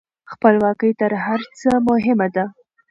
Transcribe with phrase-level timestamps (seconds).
[0.31, 2.45] خپلواکي تر هر څه مهمه ده.